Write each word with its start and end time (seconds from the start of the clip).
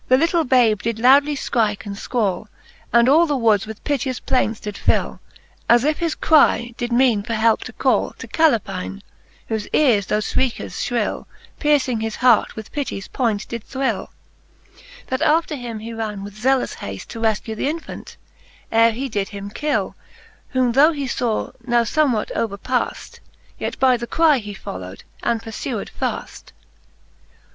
The 0.07 0.17
litle 0.17 0.45
babe 0.45 0.81
did 0.81 0.97
loudly 0.97 1.35
fcrike 1.35 1.85
and 1.85 1.95
fquall, 1.95 2.47
And 2.91 3.07
all 3.07 3.27
the 3.27 3.37
woods 3.37 3.67
with 3.67 3.83
piteous 3.83 4.19
plaints 4.19 4.59
did 4.59 4.75
fill, 4.75 5.19
wAs 5.69 5.83
if 5.83 5.99
his 5.99 6.15
cry 6.15 6.73
did 6.75 6.91
meane 6.91 7.21
for 7.21 7.35
helpe 7.35 7.63
to 7.65 7.73
call 7.73 8.13
To 8.17 8.27
CalepinCf 8.27 9.01
whofe 9.47 9.67
eares 9.71 10.07
thofe 10.07 10.33
fhrieches 10.33 10.83
fhrill 10.89 11.27
Percing 11.59 11.99
his 12.01 12.15
hart 12.15 12.55
with 12.55 12.71
pities 12.71 13.09
point 13.09 13.47
did 13.47 13.63
thrill 13.63 14.09
j 14.77 14.81
That 15.09 15.21
after 15.21 15.53
him 15.55 15.77
he 15.77 15.93
ran 15.93 16.23
with 16.23 16.35
zealous 16.35 16.73
hafte, 16.77 17.07
To 17.09 17.19
re 17.19 17.35
(cue 17.35 17.55
th'infant, 17.55 18.15
ere 18.71 18.93
he 18.93 19.07
did 19.07 19.29
him 19.29 19.51
kill: 19.51 19.95
Whom 20.49 20.71
though 20.71 20.93
he 20.93 21.05
faw 21.07 21.51
now 21.63 21.83
fbmewhat 21.83 22.31
overpaft, 22.31 23.19
Yet 23.59 23.77
by 23.79 23.97
the 23.97 24.07
cry 24.07 24.39
he 24.39 24.55
folio 24.55 24.95
w'd, 24.95 25.03
and 25.21 25.43
purfewed 25.43 25.91
faft. 25.91 26.53